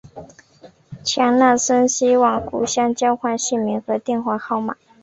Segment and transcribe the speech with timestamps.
[1.03, 4.75] 强纳森希望互相交换姓名和电话号码。